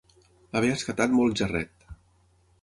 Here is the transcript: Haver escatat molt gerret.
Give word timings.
Haver 0.59 0.71
escatat 0.77 1.13
molt 1.19 1.39
gerret. 1.43 1.87